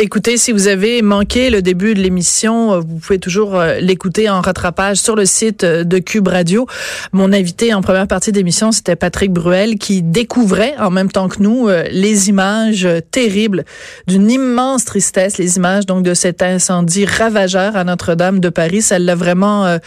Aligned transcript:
Écoutez, 0.00 0.38
si 0.38 0.50
vous 0.50 0.66
avez 0.66 1.02
manqué 1.02 1.50
le 1.50 1.62
début 1.62 1.94
de 1.94 2.00
l'émission, 2.00 2.72
euh, 2.72 2.80
vous 2.80 2.98
pouvez 2.98 3.20
toujours 3.20 3.54
euh, 3.54 3.78
l'écouter 3.78 4.28
en 4.28 4.40
rattrapage 4.40 4.96
sur 4.96 5.14
le 5.14 5.24
site 5.24 5.62
euh, 5.62 5.84
de 5.84 6.00
Cube 6.00 6.26
Radio. 6.26 6.66
Mon 7.12 7.32
invité 7.32 7.72
en 7.72 7.80
première 7.80 8.08
partie 8.08 8.32
d'émission, 8.32 8.72
c'était 8.72 8.96
Patrick 8.96 9.30
Bruel, 9.30 9.76
qui 9.78 10.02
découvrait 10.02 10.74
en 10.80 10.90
même 10.90 11.12
temps 11.12 11.28
que 11.28 11.40
nous 11.40 11.68
les 11.68 12.28
images 12.28 12.88
terribles 13.12 13.64
d'une 14.08 14.30
immense 14.30 14.84
tristesse, 14.84 15.38
les 15.38 15.56
images 15.58 15.86
donc 15.86 16.02
de 16.02 16.12
cet 16.12 16.42
incendie 16.42 17.04
ravageur 17.04 17.76
à 17.76 17.84
Notre-Dame 17.84 18.40
de 18.40 18.48
Paris. 18.48 18.82
Ça 18.82 18.98
l'a 18.98 19.14
vraiment 19.14 19.78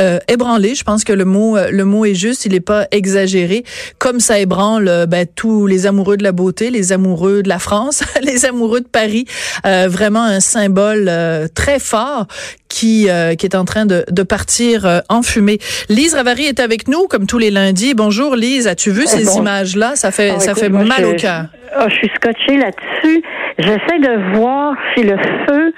euh, 0.00 0.18
ébranlé. 0.28 0.74
Je 0.74 0.84
pense 0.84 1.04
que 1.04 1.12
le 1.12 1.24
mot 1.24 1.58
le 1.58 1.84
mot 1.84 2.04
est 2.04 2.14
juste. 2.14 2.46
Il 2.46 2.52
n'est 2.52 2.60
pas 2.60 2.86
exagéré. 2.90 3.64
Comme 3.98 4.20
ça 4.20 4.38
ébranle 4.38 5.06
ben, 5.08 5.26
tous 5.34 5.66
les 5.66 5.86
amoureux 5.86 6.16
de 6.16 6.24
la 6.24 6.32
beauté, 6.32 6.70
les 6.70 6.92
amoureux 6.92 7.42
de 7.42 7.48
la 7.48 7.58
France, 7.58 8.02
les 8.22 8.46
amoureux 8.46 8.80
de 8.80 8.88
Paris. 8.88 9.26
Euh, 9.66 9.86
vraiment 9.88 10.22
un 10.22 10.40
symbole 10.40 11.06
euh, 11.08 11.46
très 11.52 11.78
fort 11.78 12.26
qui 12.68 13.08
euh, 13.08 13.34
qui 13.34 13.46
est 13.46 13.54
en 13.54 13.64
train 13.64 13.86
de, 13.86 14.04
de 14.10 14.22
partir 14.22 15.02
en 15.08 15.22
fumée. 15.22 15.58
Lise 15.88 16.14
Ravary 16.14 16.46
est 16.46 16.60
avec 16.60 16.88
nous 16.88 17.06
comme 17.06 17.26
tous 17.26 17.38
les 17.38 17.50
lundis. 17.50 17.94
Bonjour 17.94 18.36
Lise, 18.36 18.66
as-tu 18.66 18.90
vu 18.90 19.06
ces 19.06 19.36
images 19.36 19.76
là 19.76 19.96
Ça 19.96 20.10
fait 20.10 20.32
ah, 20.36 20.40
ça 20.40 20.54
fait 20.54 20.68
mal 20.68 21.04
au 21.04 21.14
cœur. 21.14 21.46
Oh, 21.78 21.84
je 21.88 21.94
suis 21.94 22.10
scotchée 22.16 22.56
là-dessus. 22.56 23.22
J'essaie 23.58 23.98
de 23.98 24.36
voir 24.36 24.74
si 24.94 25.02
le 25.02 25.16
feu 25.46 25.72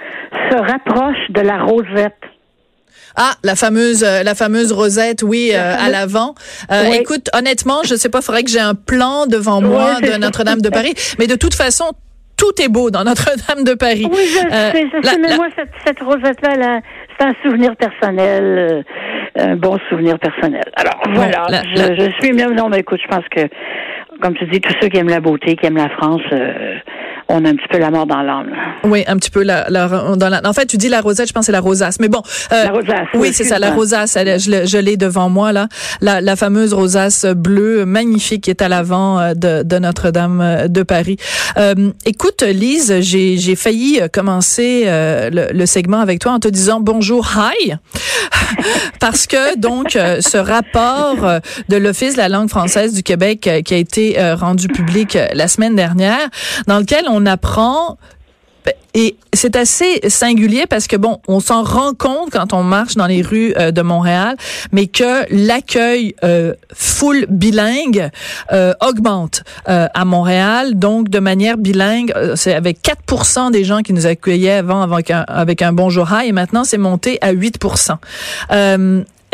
se 0.50 0.56
rapproche 0.56 1.30
de 1.30 1.40
la 1.40 1.62
rosette. 1.62 2.14
Ah, 3.16 3.34
la 3.44 3.54
fameuse, 3.54 4.02
la 4.02 4.34
fameuse 4.34 4.72
rosette, 4.72 5.22
oui, 5.22 5.52
à 5.52 5.88
l'avant. 5.88 6.34
Écoute, 6.92 7.28
honnêtement, 7.32 7.82
je 7.84 7.94
sais 7.94 8.08
pas, 8.08 8.22
faudrait 8.22 8.42
que 8.42 8.50
j'ai 8.50 8.60
un 8.60 8.74
plan 8.74 9.26
devant 9.26 9.60
moi 9.60 10.00
de 10.00 10.16
Notre-Dame 10.16 10.60
de 10.60 10.68
Paris. 10.68 10.94
Mais 11.20 11.28
de 11.28 11.36
toute 11.36 11.54
façon, 11.54 11.92
tout 12.36 12.62
est 12.62 12.68
beau 12.68 12.90
dans 12.90 13.04
Notre-Dame 13.04 13.64
de 13.64 13.74
Paris. 13.74 14.06
Oui, 14.10 14.26
je 14.26 14.46
euh, 14.46 14.70
sais, 14.72 14.86
je 14.92 15.08
sais, 15.08 15.18
mais 15.18 15.36
moi, 15.36 15.46
cette, 15.56 15.70
cette 15.84 16.00
rosette-là, 16.00 16.80
c'est 17.18 17.26
un 17.26 17.34
souvenir 17.42 17.76
personnel, 17.76 18.44
euh, 18.44 18.82
un 19.36 19.56
bon 19.56 19.78
souvenir 19.88 20.18
personnel. 20.18 20.64
Alors, 20.76 21.00
voilà, 21.12 21.46
je, 21.74 21.94
je, 21.94 22.10
suis 22.20 22.32
même, 22.32 22.54
non, 22.54 22.68
mais 22.68 22.78
écoute, 22.78 23.00
je 23.02 23.08
pense 23.08 23.24
que, 23.30 23.48
comme 24.20 24.34
tu 24.34 24.46
dis, 24.46 24.60
tous 24.60 24.74
ceux 24.80 24.88
qui 24.88 24.98
aiment 24.98 25.08
la 25.08 25.20
beauté, 25.20 25.56
qui 25.56 25.66
aiment 25.66 25.76
la 25.76 25.90
France, 25.90 26.22
euh, 26.32 26.76
on 27.28 27.44
a 27.44 27.48
un 27.48 27.56
petit 27.56 27.68
peu 27.70 27.78
la 27.78 27.90
mort 27.90 28.06
dans 28.06 28.22
l'âme. 28.22 28.50
Oui, 28.84 29.04
un 29.06 29.16
petit 29.16 29.30
peu 29.30 29.42
la, 29.42 29.68
la, 29.70 29.88
dans 29.88 30.28
la. 30.28 30.40
En 30.44 30.52
fait, 30.52 30.66
tu 30.66 30.76
dis 30.76 30.88
la 30.88 31.00
rosette, 31.00 31.28
je 31.28 31.32
pense 31.32 31.42
que 31.42 31.46
c'est 31.46 31.52
la 31.52 31.60
rosace. 31.60 31.98
Mais 32.00 32.08
bon. 32.08 32.22
Euh, 32.52 32.64
la 32.64 32.70
rosace. 32.70 33.08
Oui, 33.14 33.32
c'est 33.32 33.44
ça, 33.44 33.58
la 33.58 33.72
rosace. 33.72 34.16
je, 34.16 34.66
je 34.66 34.78
l'ai 34.78 34.96
devant 34.96 35.28
moi 35.28 35.52
là, 35.52 35.68
la, 36.00 36.20
la 36.20 36.36
fameuse 36.36 36.74
rosace 36.74 37.24
bleue 37.24 37.84
magnifique 37.86 38.44
qui 38.44 38.50
est 38.50 38.62
à 38.62 38.68
l'avant 38.68 39.18
euh, 39.18 39.34
de, 39.34 39.62
de 39.62 39.78
Notre-Dame 39.78 40.40
euh, 40.40 40.68
de 40.68 40.82
Paris. 40.82 41.16
Euh, 41.56 41.92
écoute, 42.04 42.42
Lise, 42.42 43.00
j'ai 43.00 43.36
j'ai 43.36 43.56
failli 43.56 44.00
commencer 44.12 44.84
le, 44.86 45.52
le, 45.52 45.66
segment 45.66 46.00
avec 46.00 46.20
toi 46.20 46.32
en 46.32 46.40
te 46.40 46.48
disant 46.48 46.80
bonjour, 46.80 47.26
hi, 47.36 47.72
parce 49.00 49.26
que 49.26 49.56
donc 49.56 49.90
ce 49.92 50.36
rapport 50.36 51.40
de 51.68 51.76
l'Office 51.76 52.14
de 52.14 52.18
la 52.18 52.28
langue 52.28 52.48
française 52.48 52.92
du 52.92 53.02
Québec 53.02 53.48
qui 53.64 53.74
a 53.74 53.76
été 53.76 54.16
rendu 54.34 54.68
public 54.68 55.18
la 55.32 55.48
semaine 55.48 55.76
dernière, 55.76 56.28
dans 56.66 56.78
lequel 56.78 57.04
on 57.08 57.26
on 57.26 57.98
et 58.94 59.16
c'est 59.32 59.56
assez 59.56 60.00
singulier 60.08 60.66
parce 60.68 60.86
que 60.86 60.96
bon, 60.96 61.18
on 61.26 61.40
s'en 61.40 61.64
rend 61.64 61.94
compte 61.94 62.30
quand 62.30 62.52
on 62.52 62.62
marche 62.62 62.94
dans 62.94 63.06
les 63.06 63.22
rues 63.22 63.52
euh, 63.56 63.72
de 63.72 63.82
Montréal, 63.82 64.36
mais 64.70 64.86
que 64.86 65.24
l'accueil 65.30 66.14
euh, 66.22 66.54
full 66.72 67.26
bilingue 67.28 68.10
euh, 68.52 68.72
augmente 68.80 69.42
à 69.66 70.04
Montréal, 70.04 70.78
donc 70.78 71.08
de 71.08 71.18
manière 71.18 71.56
bilingue, 71.56 72.12
c'est 72.36 72.54
avec 72.54 72.78
4% 72.82 73.50
des 73.50 73.64
gens 73.64 73.80
qui 73.80 73.92
nous 73.92 74.06
accueillaient 74.06 74.52
avant 74.52 74.82
avec 74.82 75.10
un, 75.10 75.24
avec 75.26 75.62
un 75.62 75.72
bonjour. 75.72 76.08
Hi 76.12 76.28
et 76.28 76.32
maintenant 76.32 76.64
c'est 76.64 76.78
monté 76.78 77.18
à 77.20 77.32
8%. 77.32 77.96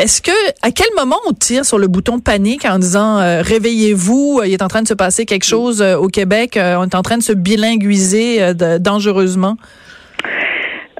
Est-ce 0.01 0.19
que 0.23 0.31
à 0.63 0.71
quel 0.71 0.87
moment 0.97 1.17
on 1.29 1.33
tire 1.33 1.63
sur 1.63 1.77
le 1.77 1.87
bouton 1.87 2.19
panique 2.19 2.65
en 2.65 2.79
disant 2.79 3.19
euh, 3.19 3.43
réveillez-vous, 3.43 4.39
euh, 4.41 4.47
il 4.47 4.53
est 4.53 4.63
en 4.63 4.67
train 4.67 4.81
de 4.81 4.87
se 4.87 4.95
passer 4.95 5.27
quelque 5.27 5.45
chose 5.45 5.79
euh, 5.83 5.95
au 5.95 6.07
Québec, 6.07 6.57
on 6.57 6.85
est 6.85 6.95
en 6.95 7.03
train 7.03 7.17
de 7.17 7.21
se 7.21 7.33
bilinguiser 7.33 8.39
dangereusement? 8.79 9.57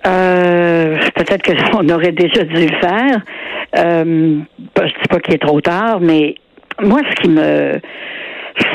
Peut-être 0.04 1.42
qu'on 1.42 1.90
aurait 1.96 2.12
déjà 2.12 2.44
dû 2.44 2.68
le 2.68 2.80
faire. 2.80 3.22
Je 3.74 4.84
dis 4.84 5.08
pas 5.10 5.20
qu'il 5.20 5.34
est 5.34 5.44
trop 5.44 5.62
tard, 5.62 6.00
mais 6.00 6.36
moi, 6.80 7.00
ce 7.10 7.22
qui 7.24 7.30
me 7.30 7.80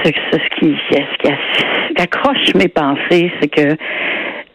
ce, 0.05 0.11
ce 0.11 0.59
qui, 0.59 0.75
ce 0.91 1.23
qui 1.23 2.03
accroche 2.03 2.53
mes 2.57 2.69
pensées, 2.69 3.31
c'est 3.41 3.49
que 3.49 3.77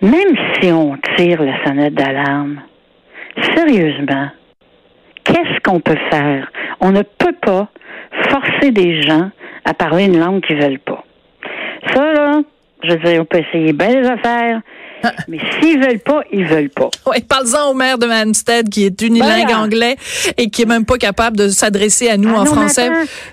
même 0.02 0.36
si 0.60 0.70
on 0.74 0.98
tire 1.16 1.42
la 1.42 1.64
sonnette 1.66 1.94
d'alarme, 1.94 2.60
sérieusement, 3.56 4.32
qu'est-ce 5.24 5.60
qu'on 5.64 5.80
peut 5.80 5.98
faire? 6.10 6.52
On 6.80 6.92
ne 6.92 7.02
peut 7.02 7.36
pas 7.42 7.70
forcer 8.30 8.72
des 8.72 9.02
gens 9.02 9.30
à 9.66 9.74
parler 9.74 10.06
une 10.06 10.20
langue 10.20 10.42
qu'ils 10.42 10.62
veulent 10.62 10.80
pas. 10.80 11.04
Ça, 11.94 12.14
là, 12.14 12.42
je 12.84 12.92
veux 12.92 12.98
dire, 12.98 13.22
on 13.22 13.26
peut 13.26 13.40
essayer 13.40 13.74
bien 13.74 14.02
les 14.02 14.08
affaires, 14.08 14.62
mais 15.28 15.40
s'ils 15.60 15.80
veulent 15.80 16.00
pas, 16.00 16.22
ils 16.32 16.46
veulent 16.46 16.70
pas. 16.70 16.90
Oui, 17.08 17.22
parle-en 17.22 17.72
au 17.72 17.74
maire 17.74 17.98
de 17.98 18.06
Manstead 18.06 18.70
qui 18.70 18.86
est 18.86 19.02
unilingue 19.02 19.52
anglais 19.52 19.96
et 20.38 20.50
qui 20.50 20.64
est 20.64 20.66
même 20.66 20.86
pas 20.86 20.98
capable 20.98 21.38
de 21.38 21.50
s'adresser 21.50 22.10
à 22.10 22.18
nous 22.18 22.34
ah 22.36 22.42
en 22.42 22.46
français. 22.46 22.90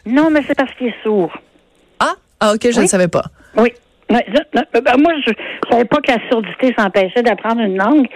non, 0.06 0.30
mais 0.30 0.42
c'est 0.46 0.56
parce 0.56 0.72
qu'il 0.74 0.88
est 0.88 1.02
sourd. 1.02 1.32
Ah, 2.00 2.14
ah 2.40 2.54
ok, 2.54 2.68
je 2.70 2.80
ne 2.80 2.86
savais 2.86 3.08
pas. 3.08 3.24
Oui. 3.56 3.72
Ben, 4.08 4.22
moi, 4.98 5.12
je 5.24 5.30
ne 5.30 5.70
savais 5.70 5.84
pas 5.84 5.98
que 5.98 6.10
la 6.10 6.18
surdité 6.28 6.74
s'empêchait 6.78 7.22
d'apprendre 7.22 7.60
une 7.60 7.76
langue, 7.76 8.06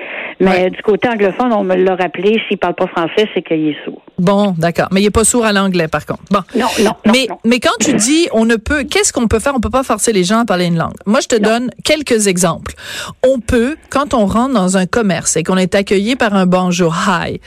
mais 0.41 0.71
du 0.71 0.81
côté 0.83 1.09
anglophone, 1.09 1.53
on 1.53 1.65
me 1.65 1.75
l'a 1.75 1.97
rappelé, 1.97 2.41
s'il 2.49 2.59
parle 2.59 2.75
pas 2.75 2.87
français, 2.87 3.29
c'est 3.35 3.43
qu'il 3.43 3.69
est 3.69 3.77
sourd. 3.85 4.03
Bon, 4.19 4.55
d'accord. 4.57 4.89
Mais 4.93 5.03
il 5.03 5.07
est 5.07 5.11
pas 5.11 5.25
sourd 5.25 5.45
à 5.45 5.53
l'anglais, 5.53 5.89
par 5.89 6.07
contre. 6.07 6.23
Bon. 6.31 6.41
Non, 6.55 6.69
non, 6.81 6.93
mais, 7.07 7.27
mais 7.45 7.61
quand 7.61 7.77
tu 7.81 7.93
dis 7.95 8.29
on 8.33 8.45
ne 8.45 8.57
peut, 8.57 8.85
qu'est-ce 8.85 9.13
qu'on 9.13 9.29
peut 9.29 9.39
faire? 9.39 9.55
On 9.55 9.61
peut 9.61 9.71
pas 9.71 9.83
forcer 9.83 10.13
les 10.13 10.25
gens 10.25 10.39
à 10.39 10.45
parler 10.45 10.67
une 10.67 10.79
langue. 10.79 10.95
Moi, 11.07 11.21
je 11.21 11.29
te 11.29 11.37
donne 11.37 11.71
quelques 11.85 12.27
exemples. 12.27 12.75
On 13.23 13.41
peut, 13.41 13.77
quand 13.91 14.15
on 14.15 14.27
rentre 14.27 14.55
dans 14.55 14.77
un 14.77 14.87
commerce 14.87 15.37
et 15.37 15.43
qu'on 15.43 15.57
est 15.57 15.75
accueilli 15.75 16.17
par 16.17 16.35
un 16.35 16.47
bonjour 16.47 16.95
hi, 16.95 17.41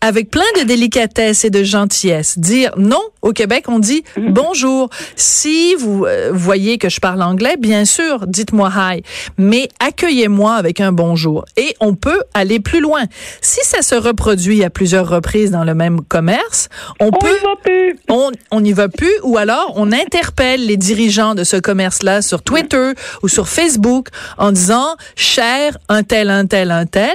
avec 0.00 0.30
plein 0.30 0.42
de 0.58 0.64
délicatesse 0.64 1.44
et 1.44 1.50
de 1.50 1.64
gentillesse, 1.64 2.38
dire 2.38 2.72
non. 2.76 3.00
Au 3.22 3.32
Québec, 3.32 3.64
on 3.66 3.80
dit 3.80 4.04
mm. 4.16 4.32
bonjour. 4.32 4.88
Si 5.16 5.74
vous 5.74 6.04
euh, 6.04 6.30
voyez 6.32 6.78
que 6.78 6.88
je 6.88 7.00
parle 7.00 7.22
anglais, 7.22 7.56
bien 7.58 7.84
sûr, 7.84 8.26
dites-moi 8.26 8.70
hi, 8.76 9.02
mais 9.36 9.68
accueillez-moi 9.80 10.54
avec 10.54 10.80
un 10.80 10.92
bonjour. 10.92 11.44
Et 11.56 11.74
on 11.80 11.94
peut 11.94 12.22
aller 12.34 12.60
plus 12.60 12.80
loin. 12.80 13.02
Si 13.40 13.60
ça 13.64 13.82
se 13.82 13.96
reproduit 13.96 14.62
à 14.62 14.70
plusieurs 14.70 15.08
reprises 15.08 15.50
dans 15.50 15.64
le 15.64 15.74
même 15.74 16.02
commerce, 16.02 16.68
on, 17.00 17.10
peut, 17.10 17.26
y 17.26 17.44
va 17.44 17.56
plus. 17.64 17.98
On, 18.08 18.30
on 18.52 18.60
n'y 18.60 18.72
va 18.72 18.88
plus, 18.88 19.12
ou 19.24 19.38
alors 19.38 19.72
on 19.74 19.90
interpelle 19.90 20.64
les 20.66 20.76
dirigeants 20.76 21.34
de 21.34 21.42
ce 21.42 21.56
commerce-là 21.56 22.22
sur 22.22 22.42
Twitter 22.42 22.92
ou 23.22 23.28
sur 23.28 23.48
Facebook 23.48 24.08
en 24.38 24.52
disant 24.52 24.96
cher 25.16 25.78
un 25.88 26.02
tel, 26.02 26.30
un 26.30 26.46
tel, 26.46 26.70
un 26.70 26.86
tel 26.86 27.14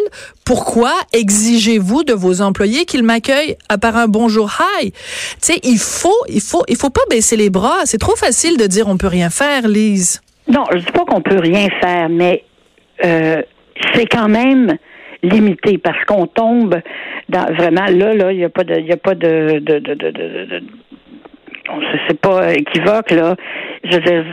pourquoi 0.52 0.92
exigez-vous 1.14 2.04
de 2.04 2.12
vos 2.12 2.42
employés 2.42 2.84
qu'ils 2.84 3.04
m'accueillent? 3.04 3.56
Par 3.82 3.96
un 3.96 4.10
bonjour 4.10 4.52
hi? 4.60 4.92
Tu 4.92 4.98
sais, 5.40 5.60
il 5.64 5.78
faut, 5.78 6.10
il 6.28 6.42
faut, 6.42 6.64
il 6.68 6.76
faut 6.76 6.90
pas 6.90 7.06
baisser 7.10 7.38
les 7.38 7.50
bras. 7.50 7.86
C'est 7.86 8.00
trop 8.00 8.18
facile 8.18 8.58
de 8.58 8.68
dire 8.68 8.90
on 8.90 8.98
peut 8.98 9.08
rien 9.08 9.30
faire, 9.30 9.66
Lise. 9.66 10.20
Non, 10.50 10.66
je 10.74 10.80
dis 10.80 10.92
pas 10.92 11.06
qu'on 11.06 11.22
peut 11.22 11.40
rien 11.40 11.70
faire, 11.80 12.10
mais 12.10 12.44
euh, 13.06 13.42
c'est 13.94 14.08
quand 14.08 14.28
même 14.28 14.76
limité 15.24 15.78
parce 15.78 16.04
qu'on 16.04 16.28
tombe 16.28 16.82
dans 17.30 17.46
vraiment 17.54 17.86
là, 17.86 18.14
là, 18.14 18.34
il 18.34 18.40
n'y 18.40 18.44
a 18.44 18.50
pas 18.50 18.66
de 18.66 18.82
c'est 22.08 22.20
pas 22.20 22.54
équivoque 22.54 23.12
là. 23.12 23.36
Je 23.84 23.96
veux 23.96 24.02
dire, 24.02 24.26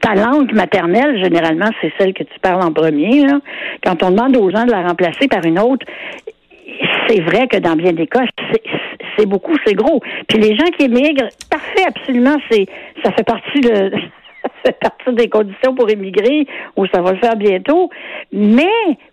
ta, 0.00 0.14
langue 0.14 0.52
maternelle, 0.52 1.22
généralement, 1.22 1.70
c'est 1.80 1.92
celle 1.98 2.12
que 2.12 2.24
tu 2.24 2.38
parles 2.40 2.62
en 2.62 2.72
premier. 2.72 3.24
Quand 3.84 4.02
on 4.02 4.10
demande 4.10 4.36
aux 4.36 4.50
gens 4.50 4.64
de 4.64 4.70
la 4.70 4.82
remplacer 4.86 5.28
par 5.28 5.44
une 5.44 5.58
autre, 5.58 5.86
c'est 7.08 7.20
vrai 7.20 7.46
que 7.48 7.58
dans 7.58 7.76
bien 7.76 7.92
des 7.92 8.06
cas, 8.06 8.24
c'est 9.16 9.26
beaucoup, 9.26 9.54
c'est 9.66 9.74
gros. 9.74 10.00
Puis 10.28 10.38
les 10.38 10.56
gens 10.56 10.66
qui 10.76 10.84
émigrent, 10.84 11.28
parfait, 11.50 11.84
absolument, 11.86 12.36
c'est 12.50 12.66
ça 13.04 13.12
fait 13.12 13.24
partie 13.24 13.60
de 13.60 13.90
ça 14.42 14.50
fait 14.64 14.78
partie 14.80 15.12
des 15.14 15.28
conditions 15.28 15.74
pour 15.74 15.88
émigrer, 15.90 16.46
ou 16.76 16.86
ça 16.86 17.00
va 17.00 17.12
le 17.12 17.18
faire 17.18 17.36
bientôt. 17.36 17.90
Mais 18.32 18.68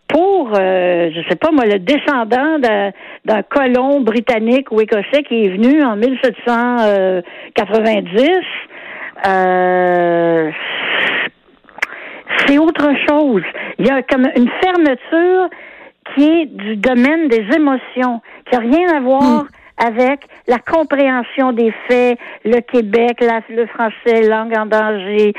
pour, 0.08 0.52
euh, 0.58 1.12
je 1.14 1.30
sais 1.30 1.36
pas 1.36 1.52
moi, 1.52 1.66
le 1.66 1.80
descendant 1.80 2.60
d'un 3.30 3.44
colon 3.44 4.02
britannique 4.02 4.72
ou 4.72 4.82
écossais 4.82 5.22
qui 5.28 5.46
est 5.46 5.50
venu 5.50 5.84
en 5.84 5.96
1790, 5.96 8.30
euh, 9.28 10.50
c'est 12.48 12.58
autre 12.58 12.90
chose. 13.08 13.44
Il 13.78 13.86
y 13.86 13.92
a 13.92 14.02
comme 14.02 14.28
une 14.36 14.50
fermeture 14.64 15.48
qui 16.16 16.24
est 16.24 16.48
du 16.48 16.78
domaine 16.78 17.28
des 17.28 17.46
émotions, 17.56 18.20
qui 18.50 18.58
n'a 18.58 18.62
rien 18.62 18.98
à 18.98 19.00
voir 19.00 19.46
avec 19.80 20.22
la 20.48 20.60
compréhension 20.60 21.52
des 21.54 21.74
faits, 21.88 22.18
le 22.46 22.60
Québec, 22.62 23.18
la- 23.22 23.42
le 23.50 23.66
français, 23.68 24.28
langue 24.28 24.54
en 24.58 24.66
danger. 24.66 25.34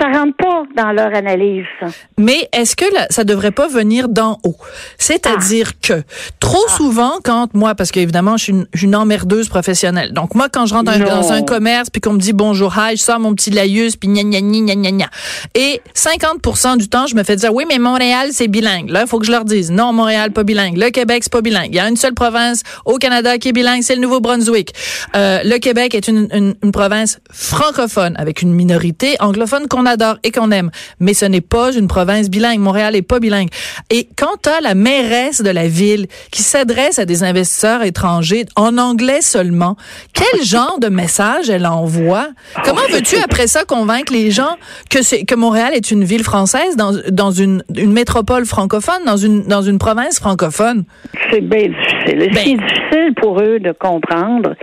Ça 0.00 0.06
rentre 0.08 0.36
pas 0.36 0.62
dans 0.76 0.92
leur 0.92 1.14
analyse. 1.14 1.64
ça. 1.80 1.86
Mais 2.18 2.48
est-ce 2.52 2.74
que 2.76 2.84
ça 3.10 3.24
devrait 3.24 3.50
pas 3.50 3.68
venir 3.68 4.08
d'en 4.08 4.38
haut? 4.44 4.56
C'est-à-dire 4.98 5.72
Ah. 5.72 5.86
que 5.86 6.02
trop 6.40 6.66
souvent, 6.68 7.12
quand 7.22 7.52
moi, 7.54 7.74
parce 7.74 7.90
qu'évidemment, 7.90 8.36
je 8.36 8.44
suis 8.44 8.84
une, 8.84 8.96
emmerdeuse 8.96 9.48
professionnelle. 9.48 10.12
Donc 10.12 10.34
moi, 10.34 10.48
quand 10.52 10.66
je 10.66 10.74
rentre 10.74 10.92
dans, 10.98 11.32
un 11.32 11.42
commerce, 11.42 11.90
puis 11.90 12.00
qu'on 12.00 12.12
me 12.14 12.18
dit 12.18 12.32
bonjour, 12.32 12.74
hi, 12.76 12.96
je 12.96 13.02
sors 13.02 13.18
mon 13.18 13.34
petit 13.34 13.50
laïus, 13.50 13.96
puis 13.96 14.08
gna 14.08 14.22
gna 14.22 14.40
gna 14.40 14.60
gna 14.60 14.74
gna 14.74 14.90
gna. 14.90 15.06
Et 15.54 15.80
50% 15.94 16.76
du 16.76 16.88
temps, 16.88 17.06
je 17.06 17.14
me 17.14 17.22
fais 17.22 17.36
dire, 17.36 17.52
oui, 17.54 17.64
mais 17.68 17.78
Montréal, 17.78 18.28
c'est 18.32 18.48
bilingue. 18.48 18.90
Là, 18.90 19.02
il 19.02 19.08
faut 19.08 19.18
que 19.18 19.26
je 19.26 19.30
leur 19.32 19.44
dise, 19.44 19.70
non, 19.70 19.92
Montréal, 19.92 20.30
pas 20.30 20.42
bilingue. 20.44 20.76
Le 20.76 20.90
Québec, 20.90 21.20
c'est 21.22 21.32
pas 21.32 21.40
bilingue. 21.40 21.68
Il 21.70 21.76
y 21.76 21.80
a 21.80 21.88
une 21.88 21.96
seule 21.96 22.14
province 22.14 22.62
au 22.84 22.96
Canada 22.98 23.38
qui 23.42 23.48
est 23.48 23.52
bilingue, 23.52 23.82
c'est 23.82 23.96
le 23.96 24.00
Nouveau-Brunswick. 24.00 24.72
Euh, 25.16 25.40
le 25.44 25.58
Québec 25.58 25.96
est 25.96 26.06
une, 26.06 26.28
une, 26.32 26.54
une 26.62 26.72
province 26.72 27.18
francophone, 27.30 28.14
avec 28.16 28.40
une 28.40 28.54
minorité 28.54 29.16
anglophone 29.20 29.66
qu'on 29.66 29.84
adore 29.84 30.16
et 30.22 30.30
qu'on 30.30 30.52
aime. 30.52 30.70
Mais 31.00 31.12
ce 31.12 31.24
n'est 31.24 31.40
pas 31.40 31.72
une 31.72 31.88
province 31.88 32.30
bilingue. 32.30 32.60
Montréal 32.60 32.94
est 32.94 33.02
pas 33.02 33.18
bilingue. 33.18 33.48
Et 33.90 34.08
quand 34.16 34.36
tu 34.44 34.48
as 34.48 34.60
la 34.60 34.74
mairesse 34.74 35.42
de 35.42 35.50
la 35.50 35.66
ville 35.66 36.06
qui 36.30 36.42
s'adresse 36.42 37.00
à 37.00 37.04
des 37.04 37.24
investisseurs 37.24 37.82
étrangers 37.82 38.46
en 38.54 38.78
anglais 38.78 39.20
seulement, 39.20 39.76
quel 40.14 40.42
genre 40.44 40.78
de 40.78 40.88
message 40.88 41.50
elle 41.50 41.66
envoie? 41.66 42.28
Comment 42.64 42.86
veux-tu 42.92 43.16
après 43.16 43.48
ça 43.48 43.64
convaincre 43.64 44.12
les 44.12 44.30
gens 44.30 44.56
que 44.88 45.02
c'est 45.02 45.24
que 45.24 45.34
Montréal 45.34 45.72
est 45.74 45.90
une 45.90 46.04
ville 46.04 46.22
française 46.22 46.76
dans, 46.76 46.92
dans 47.10 47.32
une, 47.32 47.64
une 47.76 47.92
métropole 47.92 48.46
francophone, 48.46 49.04
dans 49.04 49.16
une, 49.16 49.42
dans 49.42 49.62
une 49.62 49.78
province 49.78 50.20
francophone? 50.20 50.84
C'est 51.32 51.40
bien 51.40 51.68
difficile. 51.68 52.30
Ce 52.32 52.42
qui 52.42 52.52
est 52.52 52.56
difficile 52.56 53.14
pour 53.20 53.31
eux 53.40 53.58
de 53.60 53.72
comprendre, 53.72 54.54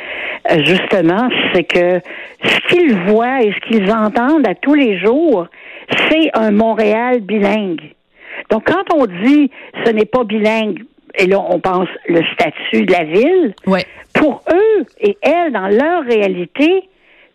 euh, 0.51 0.63
justement, 0.63 1.29
c'est 1.53 1.63
que 1.63 1.99
ce 2.43 2.59
qu'ils 2.69 2.95
voient 3.07 3.41
et 3.41 3.51
ce 3.53 3.59
qu'ils 3.67 3.91
entendent 3.91 4.47
à 4.47 4.55
tous 4.55 4.73
les 4.73 4.99
jours, 4.99 5.47
c'est 6.09 6.29
un 6.33 6.51
Montréal 6.51 7.21
bilingue. 7.21 7.81
Donc, 8.49 8.63
quand 8.65 8.93
on 8.95 9.05
dit 9.05 9.49
ce 9.85 9.91
n'est 9.91 10.05
pas 10.05 10.23
bilingue, 10.23 10.83
et 11.15 11.25
là, 11.25 11.39
on 11.49 11.59
pense 11.59 11.87
le 12.07 12.21
statut 12.33 12.85
de 12.85 12.91
la 12.91 13.03
ville, 13.03 13.53
Ouais. 13.67 13.85
pour 14.13 14.43
eux 14.51 14.85
et 15.01 15.17
elles, 15.21 15.51
dans 15.51 15.67
leur 15.67 16.03
réalité, 16.03 16.83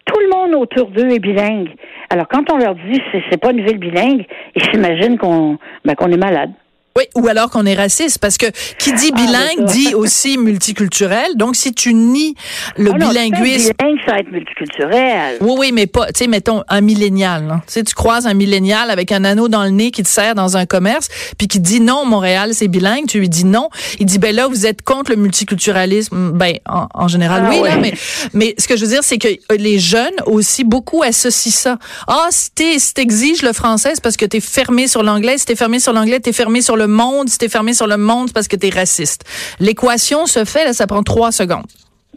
tout 0.07 0.21
le 0.21 0.29
monde 0.29 0.55
autour 0.55 0.89
d'eux 0.91 1.09
est 1.11 1.19
bilingue. 1.19 1.71
Alors, 2.11 2.29
quand 2.29 2.51
on 2.53 2.59
leur 2.59 2.75
dit 2.75 3.01
c'est, 3.11 3.23
c'est 3.31 3.41
pas 3.41 3.51
une 3.51 3.65
ville 3.65 3.79
bilingue, 3.79 4.25
ils 4.55 4.63
s'imaginent 4.71 5.19
qu'on, 5.19 5.59
ben, 5.85 5.95
qu'on 5.95 6.11
est 6.13 6.17
malade. 6.17 6.51
Oui, 6.97 7.05
ou 7.17 7.27
alors 7.27 7.51
qu'on 7.51 7.67
est 7.67 7.75
raciste, 7.75 8.19
parce 8.19 8.37
que 8.39 8.47
qui 8.79 8.93
dit 8.93 9.11
Ah, 9.13 9.17
bilingue 9.21 9.67
ça. 9.69 9.73
dit 9.75 9.95
aussi 9.97 10.39
multiculturel. 10.39 11.37
Donc, 11.37 11.57
si 11.57 11.75
tu 11.75 11.93
nies 11.93 12.37
le 12.77 12.93
Ah 12.95 12.99
bilinguisme 12.99 13.73
bilingue, 13.79 13.99
ça 14.07 14.19
être 14.21 14.31
multiculturel. 14.31 15.39
Oui, 15.41 15.55
oui, 15.59 15.73
mais 15.73 15.89
pas, 15.89 16.07
tu 16.07 16.13
sais, 16.19 16.27
mettons 16.29 16.63
un 16.69 16.81
millénial. 16.81 17.49
là. 17.49 17.63
Tu 17.67 17.73
sais, 17.73 17.83
tu 17.83 17.95
croises 17.95 18.29
un 18.29 18.35
millénial 18.35 18.91
avec 18.91 19.11
un 19.11 19.25
anneau 19.25 19.49
dans 19.49 19.65
le 19.65 19.71
nez 19.71 19.91
qui 19.91 20.05
te 20.05 20.09
sert 20.09 20.37
dans 20.37 20.57
un 20.57 20.67
commerce, 20.67 21.09
puis 21.37 21.49
qui 21.49 21.59
dit 21.59 21.81
non, 21.81 22.05
Montréal, 22.05 22.51
c'est 22.55 22.69
bilingue. 22.69 23.07
Tu 23.09 23.19
lui 23.19 23.29
dis 23.29 23.45
non. 23.45 23.71
Il 23.99 24.07
dit, 24.07 24.19
ben 24.19 24.33
là, 24.35 24.47
vous 24.47 24.65
êtes 24.67 24.83
contre 24.83 25.11
le 25.11 25.17
multiculturalisme. 25.17 26.31
Ben, 26.35 26.55
en, 26.69 26.87
en 26.95 27.09
général, 27.09 27.43
Ah 27.47 27.51
oui, 27.51 27.63
là, 27.69 27.77
mais, 27.77 27.95
mais 28.35 28.55
ce 28.57 28.69
que 28.69 28.77
je 28.77 28.83
veux 28.85 28.91
dire, 28.93 29.03
c'est 29.03 29.19
que 29.19 29.27
euh, 29.29 29.57
les 29.59 29.81
jeunes 29.81 30.15
aussi, 30.27 30.63
beaucoup 30.63 31.03
associent 31.03 31.51
ça. 31.53 31.79
Ah, 32.07 32.29
si 32.31 32.51
t'es- 32.53 32.79
si 32.79 32.95
t'exiges 32.95 33.43
le 33.43 33.53
français, 33.53 33.91
c'est 33.95 34.03
parce 34.03 34.17
que 34.17 34.27
t'es 34.27 34.41
fermé 34.41 34.87
sur 34.87 35.03
l'anglais. 35.03 35.39
Si 35.39 35.47
t'es 35.47 35.57
fermé 35.57 35.81
sur 35.81 35.93
l'anglais, 35.93 36.21
t'es 36.21 36.33
fermé 36.33 36.63
sur 36.63 36.77
le 36.77 36.84
monde. 36.87 37.29
Si 37.29 37.39
t'es 37.39 37.49
fermé 37.49 37.73
sur 37.75 37.87
le 37.87 37.97
monde, 37.97 38.29
c'est 38.29 38.35
parce 38.35 38.49
que 38.49 38.57
t'es 38.57 38.71
raciste. 38.71 39.25
L'équation 39.61 40.27
se 40.27 40.45
fait, 40.45 40.65
là, 40.65 40.73
ça 40.73 40.87
prend 40.87 41.03
trois 41.03 41.33
secondes. 41.33 41.67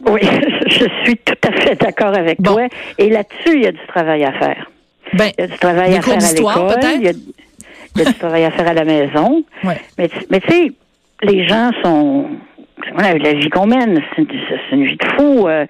Oui, 0.06 0.20
je 0.66 0.86
suis 1.04 1.16
tout 1.18 1.34
à 1.48 1.52
fait 1.60 1.74
d'accord 1.80 2.14
avec 2.16 2.40
Bon. 2.40 2.52
toi. 2.54 2.68
Et 2.98 3.08
là-dessus, 3.10 3.54
il 3.56 3.62
y 3.62 3.66
a 3.66 3.72
du 3.72 3.86
travail 3.88 4.24
à 4.24 4.32
faire. 4.32 4.70
Ben, 5.14 5.30
Il 5.38 5.40
y 5.40 5.44
a 5.44 5.46
du 5.48 5.58
travail 5.58 5.96
à 5.96 6.02
faire 6.02 6.14
à 6.14 6.32
l'école. 6.32 6.78
Il 6.96 7.02
y 7.02 7.08
a, 7.08 7.12
il 7.96 8.02
y 8.02 8.06
a 8.06 8.10
du 8.10 8.14
travail 8.18 8.44
à 8.44 8.50
faire 8.50 8.68
à 8.68 8.74
la 8.74 8.84
maison. 8.84 9.42
ouais. 9.64 9.80
Mais, 9.98 10.08
tu- 10.08 10.24
mais 10.30 10.40
tu 10.40 10.48
sais, 10.50 10.72
les 11.22 11.48
gens 11.48 11.70
sont. 11.82 12.26
Voilà, 12.94 13.14
la 13.18 13.32
vie 13.32 13.50
qu'on 13.50 13.66
mène, 13.66 14.00
c'est 14.14 14.22
une, 14.72 14.84
vie 14.86 14.96
de 14.96 15.08
fou. 15.16 15.48
Euh, 15.48 15.66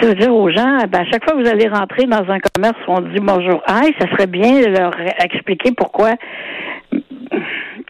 tu 0.00 0.06
veux 0.06 0.14
dire 0.14 0.32
aux 0.32 0.48
gens, 0.50 0.78
ben, 0.88 1.00
à 1.00 1.04
chaque 1.10 1.24
fois 1.24 1.32
que 1.36 1.42
vous 1.42 1.48
allez 1.48 1.66
rentrer 1.66 2.06
dans 2.06 2.24
un 2.30 2.38
commerce 2.38 2.76
où 2.86 2.92
on 2.92 3.00
dit 3.00 3.18
bonjour, 3.20 3.60
aïe, 3.66 3.92
ça 3.98 4.08
serait 4.12 4.28
bien 4.28 4.60
de 4.60 4.66
leur 4.66 4.92
expliquer 5.24 5.72
pourquoi. 5.72 6.12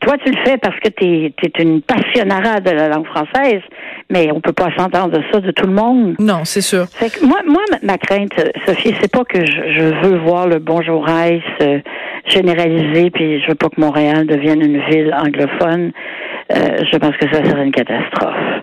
Toi, 0.01 0.17
tu 0.25 0.33
le 0.33 0.39
fais 0.45 0.57
parce 0.57 0.79
que 0.81 0.89
tu 0.89 1.05
es, 1.05 1.63
une 1.63 1.83
passionnara 1.83 2.61
de 2.61 2.71
la 2.71 2.89
langue 2.89 3.07
française, 3.07 3.61
mais 4.09 4.31
on 4.33 4.41
peut 4.41 4.53
pas 4.53 4.71
s'entendre 4.77 5.19
de 5.19 5.23
ça 5.31 5.41
de 5.41 5.51
tout 5.51 5.67
le 5.67 5.75
monde. 5.75 6.17
Non, 6.19 6.45
c'est 6.45 6.63
sûr. 6.63 6.87
Fait 6.89 7.11
que 7.11 7.25
moi, 7.25 7.41
moi, 7.47 7.63
ma, 7.83 7.99
crainte, 7.99 8.33
Sophie, 8.67 8.95
c'est 9.01 9.13
pas 9.13 9.25
que 9.25 9.45
je, 9.45 9.73
je 9.77 10.07
veux 10.07 10.19
voir 10.19 10.47
le 10.49 10.59
bonjour 10.59 11.07
Ice 11.09 11.43
euh, 11.63 11.81
généralisé, 12.27 13.11
puis 13.11 13.43
je 13.43 13.49
veux 13.49 13.55
pas 13.55 13.69
que 13.69 13.81
Montréal 13.81 14.27
devienne 14.27 14.63
une 14.63 14.81
ville 14.87 15.15
anglophone. 15.15 15.93
Euh, 16.53 16.79
je 16.91 16.97
pense 16.97 17.17
que 17.17 17.29
ça 17.31 17.45
serait 17.45 17.65
une 17.65 17.73
catastrophe. 17.73 18.63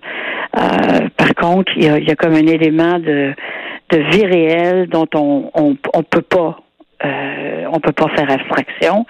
Euh, 0.58 1.08
par 1.16 1.36
contre, 1.36 1.72
il 1.78 1.84
y 1.84 1.90
a, 1.90 2.00
y 2.00 2.10
a 2.10 2.16
comme 2.16 2.34
un 2.34 2.48
élément 2.48 2.98
de, 2.98 3.34
de 3.92 3.98
vie 4.12 4.26
réelle 4.26 4.88
dont 4.88 5.08
on 5.14 5.52
on, 5.54 5.78
on 5.94 6.04
peut 6.04 6.22
pas 6.22 6.58
euh, 7.06 7.66
on 7.72 7.80
peut 7.80 7.92
pas 7.92 8.08
faire 8.16 8.30
abstraction. 8.32 9.06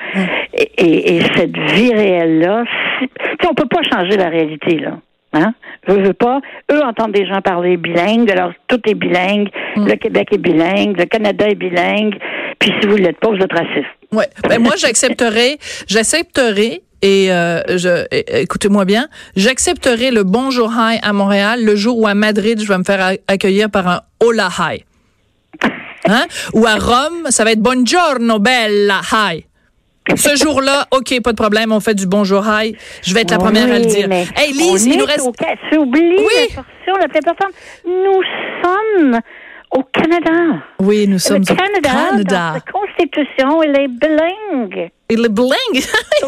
Et, 0.53 0.71
et, 0.77 1.17
et 1.17 1.21
cette 1.35 1.57
vie 1.57 1.93
réelle-là, 1.93 2.63
si- 2.99 3.07
tu 3.07 3.25
sais, 3.41 3.47
on 3.49 3.53
peut 3.53 3.67
pas 3.69 3.81
changer 3.83 4.17
la 4.17 4.29
réalité, 4.29 4.77
là. 4.79 4.97
Hein? 5.33 5.53
Veux, 5.87 6.01
veux 6.01 6.13
pas. 6.13 6.39
Eux 6.71 6.81
entendent 6.83 7.11
des 7.11 7.25
gens 7.27 7.41
parler 7.41 7.75
bilingue, 7.77 8.31
alors 8.31 8.51
tout 8.67 8.79
est 8.89 8.93
bilingue, 8.93 9.49
le 9.75 9.95
Québec 9.95 10.29
est 10.31 10.37
bilingue, 10.37 10.97
le 10.97 11.05
Canada 11.05 11.47
est 11.47 11.55
bilingue, 11.55 12.15
puis 12.59 12.71
si 12.81 12.87
vous 12.87 12.97
ne 12.97 13.03
l'êtes 13.03 13.19
pas, 13.19 13.29
vous 13.29 13.37
êtes 13.37 13.51
raciste. 13.51 13.85
Ouais. 14.11 14.25
Ben 14.47 14.59
moi 14.59 14.73
j'accepterai, 14.77 15.57
j'accepterai 15.87 16.81
et 17.01 17.31
euh, 17.31 17.61
je 17.77 18.05
écoutez-moi 18.41 18.85
bien, 18.85 19.07
j'accepterai 19.35 20.11
le 20.11 20.23
bonjour 20.23 20.71
hi 20.71 20.97
à 21.03 21.11
Montréal 21.13 21.59
le 21.63 21.75
jour 21.75 21.99
où 21.99 22.07
à 22.07 22.15
Madrid 22.15 22.59
je 22.61 22.67
vais 22.67 22.77
me 22.77 22.83
faire 22.85 23.17
accueillir 23.27 23.69
par 23.69 23.87
un 23.87 23.99
hola 24.23 24.47
hi. 24.57 24.83
Hein? 26.07 26.25
Ou 26.53 26.65
à 26.65 26.75
Rome, 26.75 27.27
ça 27.29 27.43
va 27.43 27.51
être 27.51 27.61
buongiorno 27.61 28.39
bella 28.39 29.01
hi. 29.11 29.45
Ce 30.15 30.35
jour-là, 30.37 30.87
OK, 30.91 31.21
pas 31.21 31.31
de 31.31 31.35
problème, 31.37 31.71
on 31.73 31.81
fait 31.81 31.93
du 31.93 32.07
bonjour 32.07 32.45
hi. 32.47 32.75
Je 33.03 33.13
vais 33.13 33.21
être 33.21 33.31
la 33.31 33.39
première 33.39 33.69
à 33.69 33.77
le 33.79 33.85
dire. 33.85 34.09
Hey 34.11 34.53
Lise, 34.53 34.85
il 34.85 34.97
nous 34.97 35.03
est 35.03 35.07
reste 35.07 35.27
au 35.27 35.33
oublies 35.81 36.15
Oui. 36.17 36.47
la 36.55 36.63
portion 36.63 36.95
la 37.01 37.07
plus 37.09 37.17
importante. 37.19 37.53
Nous 37.85 38.21
sommes 38.63 39.19
au 39.71 39.83
Canada. 39.83 40.63
Oui, 40.79 41.07
nous 41.07 41.19
sommes 41.19 41.43
le 41.45 41.53
au 41.53 41.55
Canada, 41.55 42.09
Canada. 42.09 42.53
dans 42.53 42.53
sa 42.53 42.71
constitution, 42.71 43.63
il 43.63 43.77
est 43.77 43.87
bilingue. 43.89 44.91
Il 45.09 45.23
est 45.23 45.29
bling. 45.29 45.51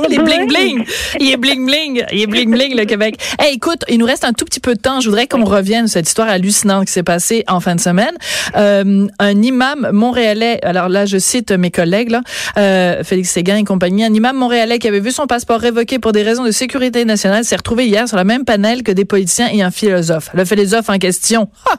il 0.09 0.13
est 0.13 0.23
bling 0.23 0.47
bling. 0.47 0.85
Il 1.19 1.31
est 1.31 1.37
bling 1.37 1.65
bling. 1.65 2.05
Il 2.13 2.21
est 2.21 2.27
bling 2.27 2.49
bling 2.49 2.77
le 2.77 2.85
Québec. 2.85 3.19
Hey, 3.37 3.55
écoute, 3.55 3.83
il 3.89 3.97
nous 3.97 4.05
reste 4.05 4.23
un 4.23 4.31
tout 4.31 4.45
petit 4.45 4.61
peu 4.61 4.73
de 4.73 4.79
temps. 4.79 5.01
Je 5.01 5.09
voudrais 5.09 5.27
qu'on 5.27 5.43
revienne 5.43 5.87
sur 5.87 5.95
cette 5.95 6.07
histoire 6.07 6.29
hallucinante 6.29 6.85
qui 6.85 6.93
s'est 6.93 7.03
passée 7.03 7.43
en 7.49 7.59
fin 7.59 7.75
de 7.75 7.81
semaine. 7.81 8.13
Euh, 8.55 9.05
un 9.19 9.41
imam 9.41 9.89
montréalais. 9.91 10.59
Alors 10.63 10.87
là, 10.87 11.05
je 11.05 11.17
cite 11.17 11.51
mes 11.51 11.71
collègues 11.71 12.11
là, 12.11 12.21
euh, 12.57 13.03
Félix 13.03 13.31
Séguin 13.31 13.57
et 13.57 13.65
compagnie. 13.65 14.05
Un 14.05 14.13
imam 14.13 14.37
montréalais 14.37 14.79
qui 14.79 14.87
avait 14.87 15.01
vu 15.01 15.11
son 15.11 15.27
passeport 15.27 15.59
révoqué 15.59 15.99
pour 15.99 16.13
des 16.13 16.23
raisons 16.23 16.45
de 16.45 16.51
sécurité 16.51 17.03
nationale 17.03 17.43
s'est 17.43 17.57
retrouvé 17.57 17.85
hier 17.85 18.07
sur 18.07 18.15
le 18.15 18.23
même 18.23 18.45
panel 18.45 18.83
que 18.83 18.93
des 18.93 19.03
politiciens 19.03 19.49
et 19.51 19.61
un 19.61 19.71
philosophe. 19.71 20.29
Le 20.33 20.45
philosophe 20.45 20.89
en 20.89 20.99
question, 20.99 21.49
ah, 21.69 21.75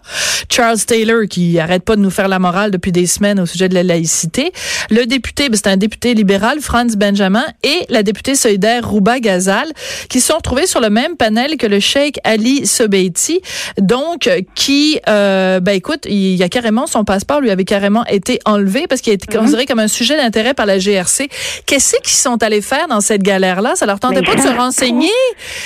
Charles 0.51 0.81
Taylor, 0.81 1.23
qui 1.31 1.59
arrête 1.59 1.83
pas 1.83 1.97
de 1.97 2.03
nous 2.03 2.11
faire 2.11 2.29
la 2.29 2.39
morale 2.39 2.71
depuis 2.71 2.93
des 2.93 3.07
semaines 3.07 3.41
au 3.41 3.47
sujet 3.47 3.71
de 3.71 3.75
la 3.75 3.85
laïcité. 3.85 4.53
Le 4.91 5.07
député, 5.07 5.49
ben, 5.49 5.57
c'est 5.57 5.69
un 5.69 5.79
député 5.79 6.13
libéral, 6.13 6.61
Franz 6.61 6.90
Benjamin, 6.97 7.45
et 7.63 7.87
la 7.89 8.03
députée 8.03 8.35
solidaire 8.35 8.89
Rouba 8.89 9.21
Ghazal, 9.21 9.69
qui 10.09 10.21
sont 10.21 10.37
retrouvés 10.37 10.67
sur 10.67 10.81
le 10.81 10.91
même 10.91 11.17
panel 11.17 11.57
que 11.57 11.67
le 11.67 11.81
cheikh 11.81 12.19
Ali 12.25 12.67
Sobeiti, 12.67 13.41
donc 13.81 14.29
qui, 14.55 15.01
euh, 15.09 15.61
ben 15.61 15.73
écoute, 15.73 16.07
il 16.07 16.37
y 16.37 16.43
a 16.43 16.49
carrément 16.49 16.87
son 16.87 17.05
passeport 17.05 17.41
lui 17.41 17.51
avait 17.51 17.65
carrément 17.65 18.05
été 18.07 18.39
enlevé 18.45 18.87
parce 18.89 19.01
qu'il 19.01 19.13
a 19.13 19.15
été 19.15 19.27
considéré 19.27 19.67
comme 19.67 19.79
un 19.79 19.89
sujet 19.89 20.17
d'intérêt 20.17 20.55
par 20.55 20.67
la 20.67 20.79
GRC. 20.79 21.29
Qu'est-ce 21.67 21.97
qu'ils 22.01 22.11
sont 22.11 22.43
allés 22.43 22.61
faire 22.61 22.89
dans 22.89 23.01
cette 23.01 23.23
galère-là? 23.23 23.77
Ça 23.77 23.87
leur 23.87 24.01
tentait 24.01 24.21
Mais 24.21 24.27
pas 24.27 24.35
de 24.37 24.41
se 24.41 24.49
renseigner? 24.49 25.09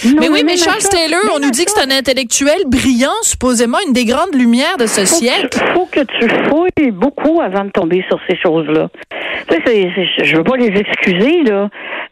Non, 0.05 0.13
Mais 0.21 0.29
oui, 0.29 0.43
mais 0.45 0.57
Charles 0.57 0.83
Taylor, 0.83 1.21
on 1.35 1.41
nous 1.41 1.51
dit 1.51 1.65
que 1.65 1.71
c'est 1.71 1.83
un 1.83 1.97
intellectuel 1.97 2.63
brillant, 2.67 3.15
supposément 3.23 3.79
une 3.87 3.93
des 3.93 4.05
grandes 4.05 4.35
lumières 4.35 4.77
de 4.79 4.87
ce 4.87 5.05
faut 5.05 5.17
siècle. 5.17 5.49
Que, 5.51 5.73
faut 5.73 5.89
que 5.91 6.01
tu 6.01 6.29
fouilles 6.49 6.91
beaucoup 6.91 7.41
avant 7.41 7.65
de 7.65 7.71
tomber 7.71 8.05
sur 8.09 8.19
ces 8.29 8.37
choses-là. 8.37 8.89
Tu 9.49 9.57
sais, 9.65 9.91
je 10.23 10.37
veux 10.37 10.45
pas 10.45 10.57
les 10.57 10.69
excuser, 10.79 11.14
là. 11.45 11.69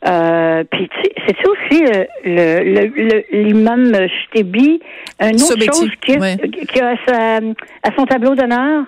Euh, 0.09 0.65
Puis, 0.71 0.89
tu 0.89 1.01
sais, 1.03 1.13
c'est-tu 1.27 1.47
aussi 1.49 1.85
euh, 1.85 2.05
le, 2.25 3.25
l'imam 3.43 3.93
Chtebi, 4.33 4.81
une 5.21 5.35
autre 5.43 5.63
chose 5.65 5.91
qui, 6.05 6.19
ouais. 6.19 6.37
qui 6.69 6.81
a 6.81 6.91
à, 6.91 6.95
sa- 7.07 7.37
à 7.37 7.95
son 7.97 8.05
tableau 8.07 8.35
d'honneur? 8.35 8.85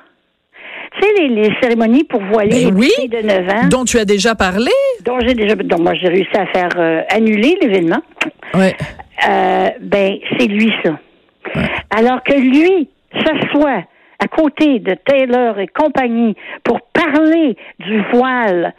Tu 1.00 1.02
sais, 1.02 1.12
les, 1.22 1.28
les 1.28 1.52
cérémonies 1.60 2.04
pour 2.04 2.20
voiler 2.22 2.64
Ben 2.66 2.74
les 2.74 2.80
oui. 2.80 2.90
filles 2.96 3.08
de 3.08 3.20
9 3.22 3.48
ans, 3.48 3.68
dont 3.70 3.84
tu 3.84 3.98
as 3.98 4.04
déjà 4.04 4.34
parlé. 4.34 4.70
dont 5.04 5.18
j'ai 5.20 5.34
déjà, 5.34 5.54
dont 5.56 5.80
moi 5.80 5.94
j'ai 5.94 6.08
réussi 6.08 6.36
à 6.36 6.46
faire 6.46 6.68
euh, 6.76 7.02
annuler 7.10 7.56
l'événement. 7.60 8.00
Ouais. 8.54 8.74
Ben, 9.80 10.16
c'est 10.38 10.46
lui, 10.46 10.72
ça. 10.84 10.98
Alors 11.90 12.22
que 12.22 12.34
lui 12.34 12.88
s'assoit 13.24 13.84
à 14.18 14.28
côté 14.28 14.78
de 14.78 14.94
Taylor 14.94 15.58
et 15.58 15.66
compagnie 15.68 16.34
pour 16.62 16.80
parler 16.92 17.56
du 17.80 18.02
voile 18.12 18.72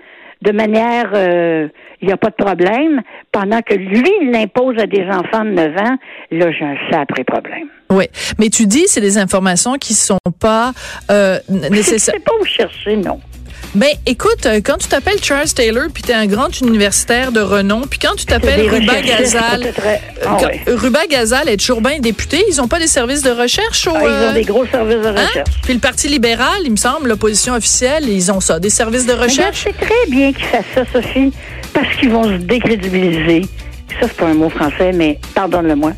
de 0.46 0.52
manière, 0.52 1.12
euh, 1.14 1.68
il 2.02 2.08
n'y 2.08 2.14
a 2.14 2.18
pas 2.18 2.30
de 2.30 2.36
problème, 2.36 3.02
pendant 3.32 3.62
que 3.62 3.74
lui 3.74 4.12
l'impose 4.32 4.76
à 4.80 4.86
des 4.86 5.04
enfants 5.10 5.44
de 5.44 5.52
9 5.52 5.78
ans, 5.78 5.98
là, 6.32 6.52
j'ai 6.52 6.66
un 6.66 6.76
sacré 6.92 7.24
problème. 7.24 7.68
Oui, 7.92 8.06
mais 8.40 8.50
tu 8.50 8.66
dis 8.66 8.86
c'est 8.88 9.02
des 9.02 9.18
informations 9.18 9.74
qui 9.76 9.94
sont 9.94 10.18
pas 10.40 10.72
euh, 11.12 11.38
Je 11.50 11.70
nécessaires. 11.70 12.16
sais 12.16 12.20
pas 12.20 12.34
où 12.42 12.46
chercher, 12.46 12.98
non. 12.98 13.20
Ben 13.76 13.90
écoute, 14.06 14.46
euh, 14.46 14.62
quand 14.64 14.78
tu 14.78 14.88
t'appelles 14.88 15.22
Charles 15.22 15.50
Taylor 15.50 15.88
puis 15.94 16.02
tu 16.02 16.12
es 16.12 16.14
un 16.14 16.28
grand 16.28 16.62
universitaire 16.62 17.34
de 17.34 17.42
renom, 17.42 17.82
puis 17.82 18.00
quand 18.00 18.16
tu 18.16 18.26
t'appelles 18.26 18.70
Ruba 18.70 19.02
Gazal, 19.02 19.60
peut-être, 19.64 19.82
euh, 19.86 20.26
ah 20.26 20.38
ouais. 20.46 20.62
Ruba 20.68 21.06
Gazal 21.08 21.50
est 21.50 21.58
toujours 21.58 21.82
bien 21.82 22.00
député, 22.00 22.42
ils 22.50 22.62
ont 22.62 22.70
pas 22.70 22.80
des 22.80 22.88
services 22.88 23.22
de 23.22 23.32
recherche 23.32 23.86
au 23.88 23.92
Ah, 23.94 24.00
ils 24.02 24.08
euh, 24.08 24.30
ont 24.30 24.34
des 24.34 24.44
gros 24.44 24.66
services 24.66 25.02
de 25.02 25.08
hein? 25.08 25.26
recherche. 25.28 25.56
Puis 25.62 25.74
le 25.74 25.82
Parti 25.82 26.08
libéral, 26.08 26.62
il 26.64 26.72
me 26.72 26.78
semble, 26.78 27.10
l'opposition 27.10 27.54
officielle, 27.54 28.08
ils 28.08 28.32
ont 28.32 28.40
ça, 28.40 28.60
des 28.62 28.70
services 28.70 29.06
de 29.06 29.12
regarde, 29.12 29.30
recherche. 29.30 29.66
c'est 29.68 29.86
très 29.86 30.10
bien 30.10 30.32
qu'ils 30.32 30.46
fassent 30.46 30.64
ça, 30.74 30.84
Sophie, 30.94 31.34
parce 31.74 31.94
qu'ils 31.98 32.12
vont 32.12 32.24
se 32.24 32.38
décrédibiliser. 32.44 33.42
Ça, 34.00 34.08
c'est 34.08 34.14
pas 34.16 34.28
un 34.28 34.36
mot 34.36 34.50
français, 34.50 34.94
mais 34.94 35.20
pardonne-le-moi. 35.34 35.92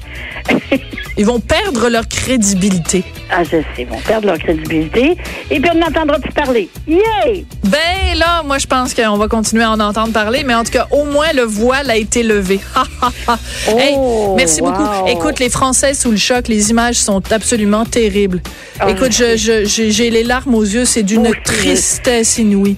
Ils 1.18 1.26
vont 1.26 1.40
perdre 1.40 1.90
leur 1.90 2.08
crédibilité. 2.08 3.04
ah, 3.32 3.44
je 3.44 3.50
sais, 3.50 3.64
ils 3.80 3.88
vont 3.88 4.00
perdre 4.00 4.28
leur 4.28 4.38
crédibilité. 4.38 5.18
Et 5.50 5.60
puis, 5.60 5.70
on 5.74 5.78
n'entendra 5.80 6.20
plus 6.20 6.32
parler. 6.32 6.70
Yay! 6.88 7.46
Ben 7.64 8.18
là, 8.18 8.44
moi 8.44 8.58
je 8.60 8.68
pense 8.68 8.94
qu'on 8.94 9.18
va 9.18 9.28
continuer 9.28 9.64
à 9.64 9.72
en 9.72 9.80
entendre 9.80 10.14
parler, 10.14 10.44
mais 10.46 10.54
en 10.54 10.64
tout 10.64 10.72
cas, 10.72 10.88
au 10.92 11.06
moins 11.06 11.34
le 11.34 11.42
voile 11.44 11.90
a 11.90 11.96
été 11.98 12.24
levé. 12.24 12.60
Hey, 13.68 13.96
Oh, 13.98 14.34
merci 14.38 14.62
wow. 14.62 14.72
beaucoup. 14.72 15.08
Écoute, 15.08 15.40
les 15.40 15.50
Français 15.50 15.94
sous 15.94 16.12
le 16.12 16.18
choc, 16.18 16.48
les 16.48 16.70
images 16.70 16.96
sont 16.96 17.22
absolument 17.32 17.84
terribles. 17.86 18.42
Ah, 18.80 18.90
Écoute, 18.90 19.12
je, 19.12 19.36
je- 19.38 19.66
j'ai 19.66 19.92
j'ai 19.92 20.10
les 20.10 20.24
larmes 20.24 20.56
aux 20.56 20.64
yeux, 20.64 20.86
c'est 20.86 21.04
d'une 21.04 21.30
tristesse 21.44 22.38
inouïe. 22.38 22.78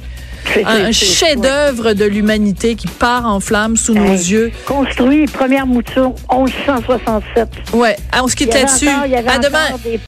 Un 0.65 0.91
chef-d'œuvre 0.91 1.94
de 1.94 2.06
l'humanité 2.06 2.75
qui 2.75 2.88
part 2.88 3.25
en 3.25 3.39
flammes 3.39 3.77
sous 3.77 3.94
nos 3.94 4.13
yeux. 4.13 4.51
Construit, 4.65 5.25
première 5.25 5.68
mouture, 5.68 6.13
1167. 6.32 7.48
Ouais, 7.74 7.96
on 8.22 8.27
se 8.27 8.36
quitte 8.36 8.53
là-dessus. 8.53 8.89
À 8.89 9.38
demain. 9.39 9.68
des 9.84 10.00